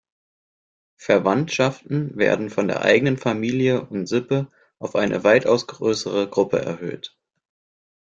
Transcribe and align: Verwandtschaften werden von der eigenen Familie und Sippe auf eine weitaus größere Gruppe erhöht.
Verwandtschaften 0.97 2.17
werden 2.17 2.49
von 2.49 2.67
der 2.67 2.81
eigenen 2.81 3.17
Familie 3.17 3.85
und 3.85 4.07
Sippe 4.07 4.47
auf 4.79 4.95
eine 4.95 5.23
weitaus 5.23 5.67
größere 5.67 6.27
Gruppe 6.27 6.57
erhöht. 6.59 7.15